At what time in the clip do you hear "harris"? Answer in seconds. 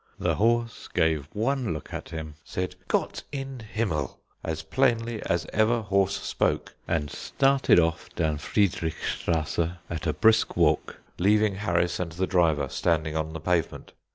11.53-11.99